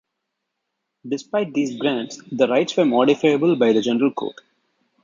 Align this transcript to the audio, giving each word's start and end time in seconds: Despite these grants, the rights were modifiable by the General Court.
Despite 1.07 1.53
these 1.53 1.77
grants, 1.79 2.19
the 2.31 2.47
rights 2.47 2.75
were 2.75 2.85
modifiable 2.85 3.55
by 3.55 3.71
the 3.71 3.83
General 3.83 4.11
Court. 4.11 4.33